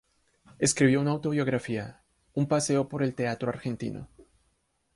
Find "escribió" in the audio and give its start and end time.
0.57-0.99